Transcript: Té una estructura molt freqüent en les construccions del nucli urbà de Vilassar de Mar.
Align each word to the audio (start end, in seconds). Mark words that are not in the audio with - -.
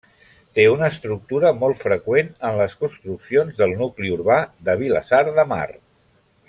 Té 0.59 0.63
una 0.75 0.87
estructura 0.93 1.51
molt 1.63 1.77
freqüent 1.81 2.33
en 2.49 2.57
les 2.63 2.73
construccions 2.85 3.61
del 3.63 3.77
nucli 3.83 4.15
urbà 4.17 4.43
de 4.71 4.77
Vilassar 4.85 5.25
de 5.41 5.49
Mar. 5.55 5.67